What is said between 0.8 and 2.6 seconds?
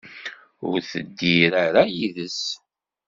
teddir ara yid-s.